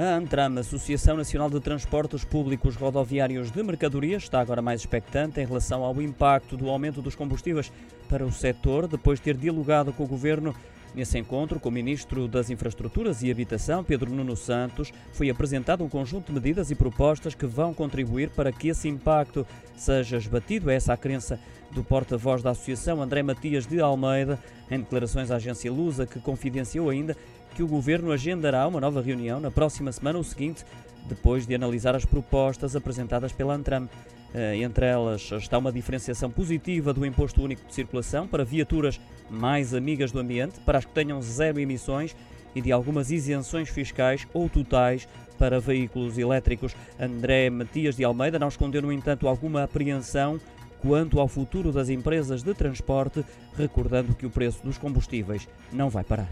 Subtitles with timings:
[0.00, 5.44] A ANTRAM, Associação Nacional de Transportes Públicos Rodoviários de Mercadorias, está agora mais expectante em
[5.44, 7.70] relação ao impacto do aumento dos combustíveis
[8.08, 10.56] para o setor, depois de ter dialogado com o governo.
[10.94, 15.88] Nesse encontro, com o Ministro das Infraestruturas e Habitação, Pedro Nuno Santos, foi apresentado um
[15.88, 19.46] conjunto de medidas e propostas que vão contribuir para que esse impacto
[19.76, 20.68] seja esbatido.
[20.68, 21.38] É essa a crença
[21.70, 24.36] do porta-voz da Associação, André Matias de Almeida,
[24.68, 27.16] em declarações à agência Lusa, que confidenciou ainda
[27.54, 30.64] que o Governo agendará uma nova reunião na próxima semana ou seguinte,
[31.08, 33.88] depois de analisar as propostas apresentadas pela Antram.
[34.32, 39.74] Eh, entre elas está uma diferenciação positiva do imposto único de circulação para viaturas mais
[39.74, 42.14] amigas do ambiente, para as que tenham zero emissões
[42.54, 46.76] e de algumas isenções fiscais ou totais para veículos elétricos.
[46.98, 50.40] André Matias de Almeida não escondeu, no entanto, alguma apreensão
[50.82, 53.24] quanto ao futuro das empresas de transporte,
[53.56, 56.28] recordando que o preço dos combustíveis não vai parar.